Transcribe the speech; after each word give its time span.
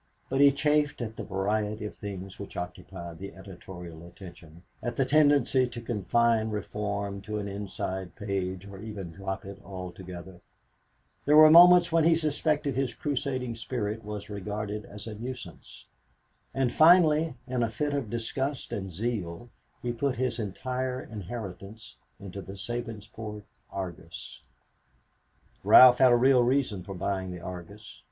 But 0.29 0.41
he 0.41 0.51
chafed 0.51 0.99
at 1.03 1.15
the 1.15 1.23
variety 1.23 1.85
of 1.85 1.93
things 1.93 2.39
which 2.39 2.57
occupied 2.57 3.19
the 3.19 3.35
editorial 3.35 4.03
attention, 4.03 4.63
at 4.81 4.95
the 4.95 5.05
tendency 5.05 5.67
to 5.67 5.79
confine 5.79 6.49
reform 6.49 7.21
to 7.21 7.37
an 7.37 7.47
inside 7.47 8.15
page 8.15 8.65
or 8.65 8.79
even 8.81 9.11
drop 9.11 9.45
it 9.45 9.61
altogether. 9.63 10.41
There 11.25 11.37
were 11.37 11.51
moments 11.51 11.91
when 11.91 12.03
he 12.03 12.15
suspected 12.15 12.75
his 12.75 12.95
crusading 12.95 13.53
spirit 13.53 14.03
was 14.03 14.27
regarded 14.27 14.85
as 14.85 15.05
a 15.05 15.13
nuisance. 15.13 15.85
And 16.51 16.71
finally 16.73 17.35
in 17.45 17.61
a 17.61 17.69
fit 17.69 17.93
of 17.93 18.09
disgust 18.09 18.73
and 18.73 18.91
zeal 18.91 19.51
he 19.83 19.91
put 19.93 20.15
his 20.15 20.39
entire 20.39 20.99
inheritance 20.99 21.97
into 22.19 22.41
the 22.41 22.57
Sabinsport 22.57 23.43
Argus. 23.71 24.41
Ralph 25.63 25.99
had 25.99 26.11
a 26.11 26.15
real 26.15 26.41
reason 26.43 26.83
in 26.89 26.97
buying 26.97 27.29
the 27.29 27.41
Argus. 27.41 27.99